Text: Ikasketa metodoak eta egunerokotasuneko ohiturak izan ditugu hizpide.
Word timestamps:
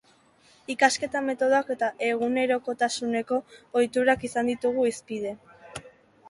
Ikasketa 0.73 1.19
metodoak 1.25 1.69
eta 1.75 1.89
egunerokotasuneko 2.07 3.39
ohiturak 3.81 4.27
izan 4.31 4.51
ditugu 4.53 4.89
hizpide. 4.91 5.37